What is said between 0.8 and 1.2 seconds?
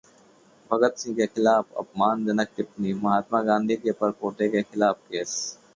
Singh